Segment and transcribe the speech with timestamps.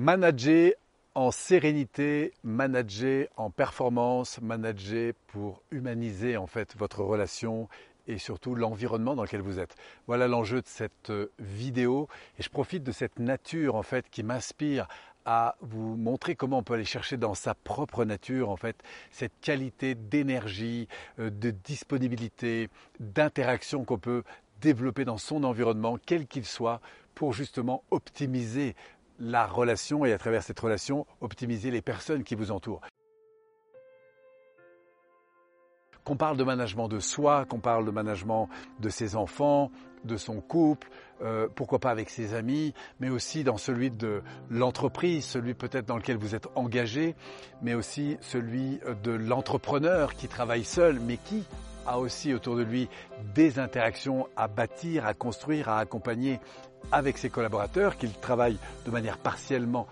[0.00, 0.74] Manager
[1.16, 7.68] en sérénité, manager en performance, manager pour humaniser en fait votre relation
[8.06, 9.74] et surtout l'environnement dans lequel vous êtes.
[10.06, 12.06] Voilà l'enjeu de cette euh, vidéo
[12.38, 14.86] et je profite de cette nature en fait qui m'inspire
[15.24, 18.80] à vous montrer comment on peut aller chercher dans sa propre nature en fait
[19.10, 20.86] cette qualité d'énergie,
[21.18, 22.68] euh, de disponibilité,
[23.00, 24.22] d'interaction qu'on peut
[24.60, 26.80] développer dans son environnement, quel qu'il soit,
[27.14, 28.76] pour justement optimiser
[29.18, 32.80] la relation et à travers cette relation, optimiser les personnes qui vous entourent.
[36.04, 38.48] Qu'on parle de management de soi, qu'on parle de management
[38.80, 39.70] de ses enfants,
[40.04, 40.88] de son couple,
[41.20, 45.96] euh, pourquoi pas avec ses amis, mais aussi dans celui de l'entreprise, celui peut-être dans
[45.96, 47.14] lequel vous êtes engagé,
[47.60, 51.44] mais aussi celui de l'entrepreneur qui travaille seul, mais qui
[51.88, 52.88] a aussi autour de lui
[53.34, 56.38] des interactions à bâtir, à construire, à accompagner
[56.92, 59.86] avec ses collaborateurs, qu'il travaille de manière partiellement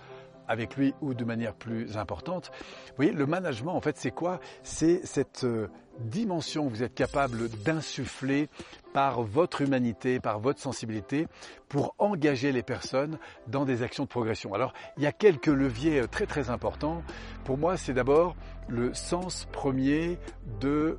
[0.48, 2.52] avec lui ou de manière plus importante.
[2.88, 4.38] Vous voyez, le management, en fait, c'est quoi?
[4.62, 5.68] C'est cette euh,
[6.00, 8.48] dimension que vous êtes capable d'insuffler
[8.92, 11.26] par votre humanité, par votre sensibilité,
[11.68, 14.54] pour engager les personnes dans des actions de progression.
[14.54, 17.02] Alors, il y a quelques leviers euh, très très importants.
[17.44, 18.36] Pour moi, c'est d'abord
[18.68, 20.18] le sens premier
[20.60, 20.98] de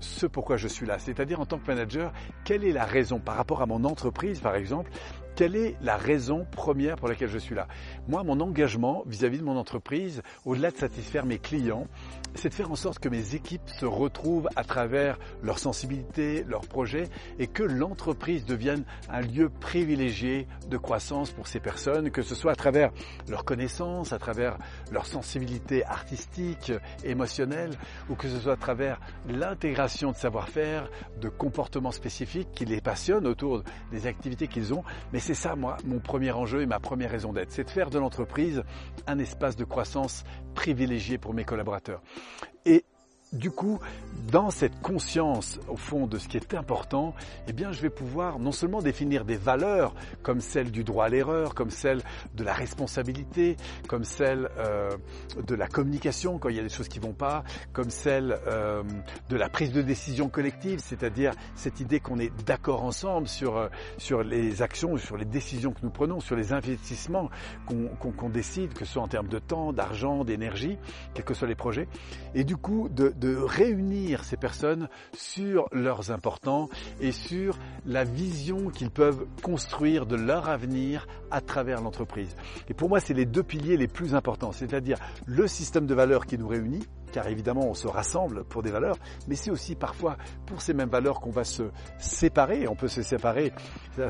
[0.00, 0.98] ce pourquoi je suis là.
[0.98, 2.12] C'est-à-dire en tant que manager,
[2.44, 4.90] quelle est la raison par rapport à mon entreprise, par exemple,
[5.36, 7.68] quelle est la raison première pour laquelle je suis là?
[8.08, 11.86] Moi, mon engagement vis-à-vis de mon entreprise, au-delà de satisfaire mes clients,
[12.34, 16.66] c'est de faire en sorte que mes équipes se retrouvent à travers leur sensibilité, leurs
[16.66, 22.34] projets, et que l'entreprise devienne un lieu privilégié de croissance pour ces personnes, que ce
[22.34, 22.90] soit à travers
[23.28, 24.56] leurs connaissances, à travers
[24.90, 26.72] leur sensibilité artistique,
[27.04, 27.72] émotionnelle,
[28.08, 30.88] ou que ce soit à travers l'intégration de savoir-faire,
[31.20, 35.76] de comportements spécifiques qui les passionnent autour des activités qu'ils ont, mais c'est ça, moi,
[35.84, 37.50] mon premier enjeu et ma première raison d'être.
[37.50, 38.62] C'est de faire de l'entreprise
[39.08, 40.22] un espace de croissance
[40.54, 42.00] privilégié pour mes collaborateurs.
[43.36, 43.78] Du coup,
[44.30, 47.14] dans cette conscience au fond de ce qui est important,
[47.46, 51.08] eh bien, je vais pouvoir non seulement définir des valeurs comme celle du droit à
[51.08, 52.02] l'erreur, comme celle
[52.34, 53.56] de la responsabilité,
[53.86, 54.90] comme celle euh,
[55.46, 58.82] de la communication quand il y a des choses qui vont pas, comme celle euh,
[59.28, 63.68] de la prise de décision collective, c'est-à-dire cette idée qu'on est d'accord ensemble sur euh,
[63.98, 67.30] sur les actions, sur les décisions que nous prenons, sur les investissements
[67.66, 70.78] qu'on décide, que ce soit en termes de temps, d'argent, d'énergie,
[71.14, 71.88] quels que soient les projets,
[72.34, 76.68] et du coup de réunir ces personnes sur leurs importants
[77.00, 82.34] et sur la vision qu'ils peuvent construire de leur avenir à travers l'entreprise.
[82.68, 86.26] Et pour moi, c'est les deux piliers les plus importants, c'est-à-dire le système de valeurs
[86.26, 86.86] qui nous réunit,
[87.16, 90.90] car évidemment on se rassemble pour des valeurs, mais c'est aussi parfois pour ces mêmes
[90.90, 91.62] valeurs qu'on va se
[91.98, 92.68] séparer.
[92.68, 93.54] On peut se séparer,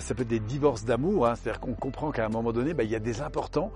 [0.01, 1.37] ça, peut être des divorces d'amour, hein.
[1.37, 3.71] c'est-à-dire qu'on comprend qu'à un moment donné, bah, il y a des importants,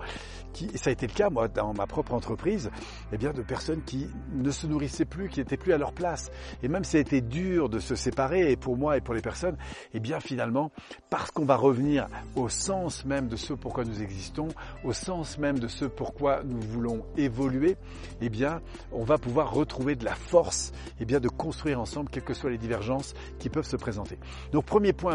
[0.51, 2.69] qui, ça a été le cas moi dans ma propre entreprise,
[3.13, 6.29] eh bien de personnes qui ne se nourrissaient plus, qui n'étaient plus à leur place.
[6.61, 9.13] Et même si ça a été dur de se séparer, et pour moi et pour
[9.13, 9.55] les personnes,
[9.93, 10.73] eh bien finalement,
[11.09, 14.49] parce qu'on va revenir au sens même de ce pourquoi nous existons,
[14.83, 17.77] au sens même de ce pourquoi nous voulons évoluer,
[18.19, 18.61] eh bien
[18.91, 22.49] on va pouvoir retrouver de la force et bien de construire ensemble, quelles que soient
[22.49, 24.17] les divergences qui peuvent se présenter.
[24.51, 25.13] Donc premier point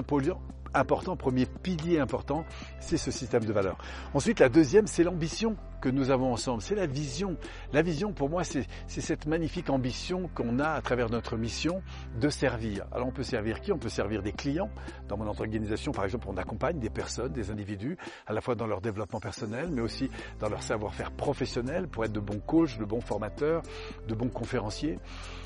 [0.79, 2.45] important, premier pilier important,
[2.81, 3.79] c'est ce système de valeurs.
[4.15, 7.37] Ensuite, la deuxième, c'est l'ambition que nous avons ensemble, c'est la vision.
[7.73, 11.83] La vision, pour moi, c'est cette magnifique ambition qu'on a à travers notre mission
[12.19, 12.87] de servir.
[12.93, 13.73] Alors on peut servir qui?
[13.73, 14.71] On peut servir des clients.
[15.09, 18.67] Dans mon organisation, par exemple, on accompagne des personnes, des individus, à la fois dans
[18.67, 20.11] leur développement personnel, mais aussi
[20.41, 23.63] dans leur savoir-faire professionnel pour être de bons coachs, de bons formateurs,
[24.09, 24.99] de bons conférenciers.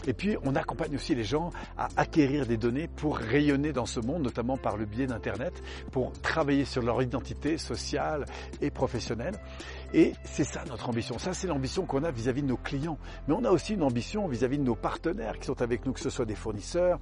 [0.06, 4.00] Et puis, on accompagne aussi les gens à acquérir des données pour rayonner dans ce
[4.00, 5.06] monde, notamment par le biais
[5.90, 8.24] pour travailler sur leur identité sociale
[8.60, 9.34] et professionnelle.
[9.92, 11.18] Et c'est ça notre ambition.
[11.18, 12.98] Ça, c'est l'ambition qu'on a vis-à-vis de nos clients.
[13.26, 16.00] Mais on a aussi une ambition vis-à-vis de nos partenaires qui sont avec nous, que
[16.00, 16.98] ce soit des fournisseurs,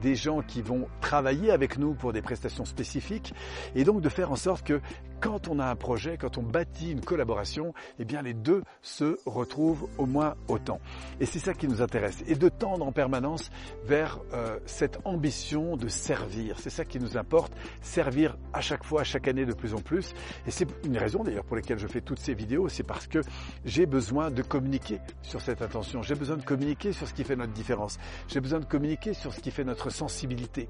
[0.00, 3.32] des gens qui vont travailler avec nous pour des prestations spécifiques.
[3.74, 4.80] Et donc de faire en sorte que
[5.20, 9.18] quand on a un projet, quand on bâtit une collaboration, eh bien les deux se
[9.24, 10.80] retrouvent au moins autant.
[11.20, 12.24] Et c'est ça qui nous intéresse.
[12.26, 13.50] Et de tendre en permanence
[13.84, 16.58] vers euh, cette ambition de servir.
[16.58, 17.52] C'est ça qui nous importe.
[17.82, 20.12] Servir à chaque fois, à chaque année de plus en plus.
[20.44, 22.68] Et c'est une raison d'ailleurs pour laquelle je fais toutes ces vidéos.
[22.68, 23.20] C'est parce que
[23.64, 26.02] j'ai besoin de communiquer sur cette intention.
[26.02, 27.98] J'ai besoin de communiquer sur ce qui fait notre différence.
[28.28, 30.68] J'ai besoin de communiquer sur ce qui fait notre sensibilité.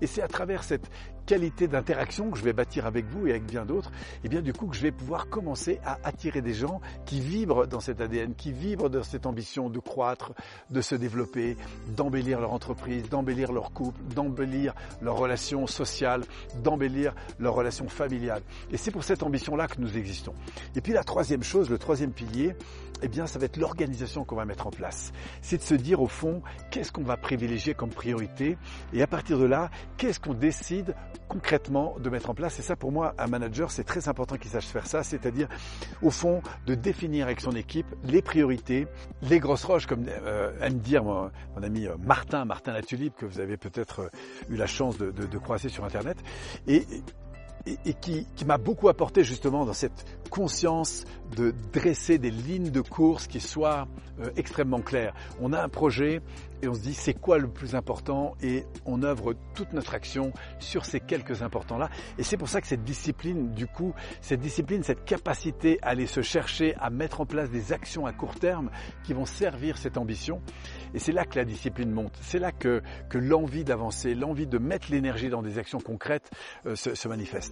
[0.00, 0.90] Et c'est à travers cette
[1.26, 4.42] qualité d'interaction que je vais bâtir avec vous et avec bien d'autres et eh bien
[4.42, 8.00] du coup que je vais pouvoir commencer à attirer des gens qui vibrent dans cet
[8.00, 10.32] ADN, qui vibrent dans cette ambition de croître,
[10.70, 11.56] de se développer,
[11.96, 16.22] d'embellir leur entreprise, d'embellir leur couple, d'embellir leurs relations sociales, sociale,
[16.62, 18.42] d'embellir leur relation familiale.
[18.70, 20.34] Et c'est pour cette ambition-là que nous existons.
[20.76, 22.54] Et puis la troisième chose, le troisième pilier,
[23.02, 25.12] eh bien, ça va être l'organisation qu'on va mettre en place.
[25.40, 28.56] C'est de se dire au fond, qu'est-ce qu'on va privilégier comme priorité
[28.92, 30.94] et à partir de là, qu'est-ce qu'on décide
[31.28, 32.58] concrètement de mettre en place.
[32.58, 35.48] Et ça, pour moi, un manager, c'est très important qu'il sache faire ça, c'est-à-dire,
[36.02, 38.86] au fond, de définir avec son équipe les priorités,
[39.22, 41.30] les grosses roches, comme euh, aime dire mon,
[41.62, 44.08] ami euh, Martin, Martin Latulipe, que vous avez peut-être euh,
[44.50, 46.18] eu la chance de, de, de croiser sur Internet.
[46.66, 46.86] Et
[47.66, 51.04] et, qui, m'a beaucoup apporté justement dans cette conscience
[51.36, 53.86] de dresser des lignes de course qui soient
[54.20, 55.14] euh, extrêmement claires.
[55.40, 56.20] On a un projet
[56.62, 58.34] et on se dit c'est quoi le plus important?
[58.40, 61.90] Et on œuvre toute notre action sur ces quelques importants-là.
[62.18, 66.06] Et c'est pour ça que cette discipline, du coup, cette discipline, cette capacité à aller
[66.06, 68.70] se chercher, à mettre en place des actions à court terme
[69.04, 70.40] qui vont servir cette ambition,
[70.94, 72.16] et c'est là que la discipline monte.
[72.20, 76.30] C'est là que, que l'envie d'avancer, l'envie de mettre l'énergie dans des actions concrètes
[76.66, 77.51] euh, se, se, manifeste.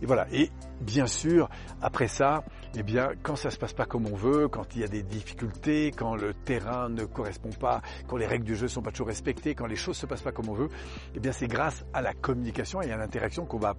[0.00, 0.26] Et voilà.
[0.32, 0.50] Et
[0.80, 1.48] bien sûr,
[1.80, 2.44] après ça,
[2.74, 5.02] eh bien, quand ça se passe pas comme on veut, quand il y a des
[5.02, 9.08] difficultés, quand le terrain ne correspond pas, quand les règles du jeu sont pas toujours
[9.08, 10.68] respectées, quand les choses se passent pas comme on veut,
[11.14, 13.76] eh bien, c'est grâce à la communication et à l'interaction qu'on va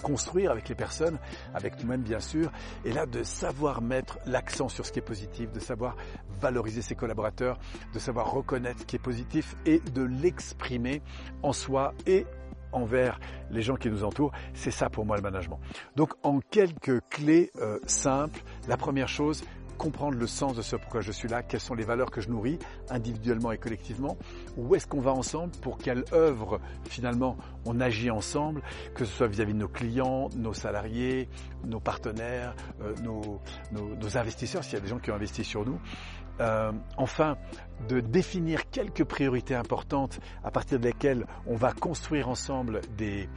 [0.00, 1.18] construire avec les personnes,
[1.54, 2.50] avec nous-mêmes bien sûr,
[2.84, 5.96] et là de savoir mettre l'accent sur ce qui est positif, de savoir
[6.40, 7.58] valoriser ses collaborateurs,
[7.92, 11.02] de savoir reconnaître ce qui est positif et de l'exprimer
[11.42, 12.26] en soi et
[12.72, 13.18] envers
[13.50, 14.32] les gens qui nous entourent.
[14.54, 15.60] C'est ça pour moi le management.
[15.96, 19.42] Donc en quelques clés euh, simples, la première chose,
[19.80, 22.28] comprendre le sens de ce pourquoi je suis là, quelles sont les valeurs que je
[22.28, 22.58] nourris
[22.90, 24.18] individuellement et collectivement,
[24.58, 28.60] où est-ce qu'on va ensemble, pour quelle œuvre finalement on agit ensemble,
[28.94, 31.30] que ce soit vis-à-vis de nos clients, nos salariés,
[31.64, 33.40] nos partenaires, euh, nos,
[33.72, 35.80] nos, investisseurs, s'il y a des gens qui ont investi sur nous.
[36.40, 37.36] Euh, enfin,
[37.88, 43.28] de définir quelques priorités importantes à partir desquelles on va construire ensemble des,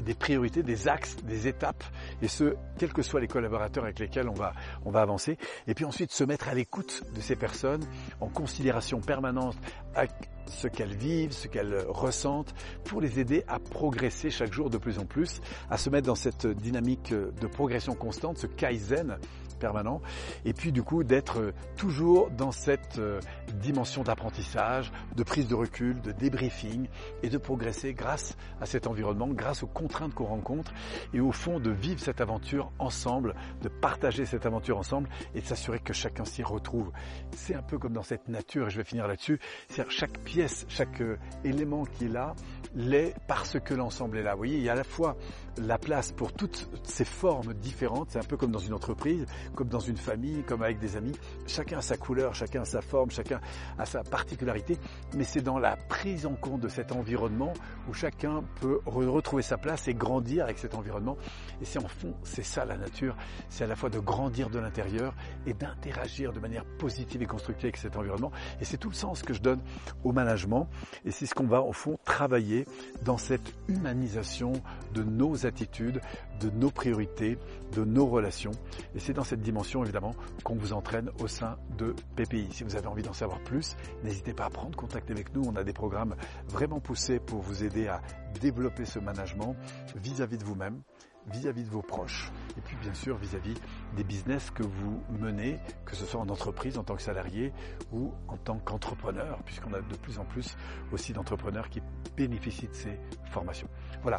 [0.00, 1.84] des priorités, des axes, des étapes,
[2.20, 4.52] et ce, quels que soient les collaborateurs avec lesquels on va,
[4.84, 5.38] on va avancer.
[5.66, 7.84] Et puis ensuite, se mettre à l'écoute de ces personnes,
[8.20, 9.56] en considération permanente
[9.94, 10.04] à
[10.46, 12.54] ce qu'elles vivent, ce qu'elles ressentent,
[12.84, 16.14] pour les aider à progresser chaque jour de plus en plus, à se mettre dans
[16.14, 19.18] cette dynamique de progression constante, ce kaizen,
[19.62, 20.02] permanent,
[20.44, 23.20] et puis du coup d'être euh, toujours dans cette euh,
[23.60, 26.88] dimension d'apprentissage, de prise de recul, de débriefing,
[27.22, 30.72] et de progresser grâce à cet environnement, grâce aux contraintes qu'on rencontre,
[31.14, 35.46] et au fond de vivre cette aventure ensemble, de partager cette aventure ensemble, et de
[35.46, 36.90] s'assurer que chacun s'y retrouve.
[37.30, 39.38] C'est un peu comme dans cette nature, et je vais finir là-dessus,
[39.68, 42.34] c'est chaque pièce, chaque euh, élément qui est là,
[42.74, 44.32] l'est parce que l'ensemble est là.
[44.32, 45.16] Vous voyez, il y a à la fois
[45.58, 49.68] la place pour toutes ces formes différentes, c'est un peu comme dans une entreprise, comme
[49.68, 51.12] dans une famille, comme avec des amis.
[51.46, 53.40] Chacun a sa couleur, chacun a sa forme, chacun
[53.78, 54.78] a sa particularité,
[55.14, 57.52] mais c'est dans la prise en compte de cet environnement
[57.88, 61.16] où chacun peut retrouver sa place et grandir avec cet environnement.
[61.60, 63.16] Et c'est en fond, c'est ça la nature,
[63.48, 65.14] c'est à la fois de grandir de l'intérieur
[65.46, 68.32] et d'interagir de manière positive et constructive avec cet environnement.
[68.60, 69.60] Et c'est tout le sens que je donne
[70.04, 70.68] au management.
[71.04, 72.61] Et c'est ce qu'on va au fond travailler
[73.04, 74.52] dans cette humanisation
[74.94, 76.00] de nos attitudes,
[76.40, 77.38] de nos priorités,
[77.74, 78.52] de nos relations.
[78.94, 80.14] Et c'est dans cette dimension évidemment
[80.44, 82.48] qu'on vous entraîne au sein de PPI.
[82.50, 85.42] Si vous avez envie d'en savoir plus, n'hésitez pas à prendre contact avec nous.
[85.46, 86.16] On a des programmes
[86.48, 88.00] vraiment poussés pour vous aider à
[88.40, 89.56] développer ce management
[89.96, 90.82] vis-à-vis de vous-même
[91.30, 93.54] vis-à-vis de vos proches et puis bien sûr vis-à-vis
[93.96, 97.52] des business que vous menez, que ce soit en entreprise en tant que salarié
[97.92, 100.56] ou en tant qu'entrepreneur, puisqu'on a de plus en plus
[100.92, 101.82] aussi d'entrepreneurs qui
[102.16, 102.98] bénéficient de ces
[103.30, 103.68] formations.
[104.02, 104.18] Voilà,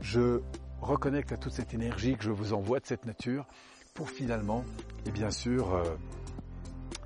[0.00, 0.40] je
[0.80, 3.46] reconnecte à toute cette énergie que je vous envoie de cette nature
[3.94, 4.64] pour finalement,
[5.04, 5.84] et bien sûr, euh,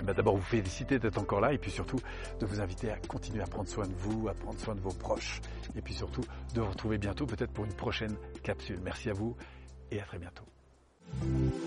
[0.05, 1.99] bah, d'abord vous féliciter d'être encore là et puis surtout
[2.39, 4.93] de vous inviter à continuer à prendre soin de vous, à prendre soin de vos
[4.93, 5.41] proches
[5.75, 6.23] et puis surtout
[6.55, 8.81] de vous retrouver bientôt peut-être pour une prochaine capsule.
[8.83, 9.37] Merci à vous
[9.91, 10.45] et à très bientôt.
[11.15, 11.66] thank you